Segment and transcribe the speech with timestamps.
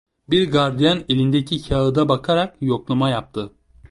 [0.29, 3.51] Bir gardiyan elindeki kağıda bakarak yoklama yaptı.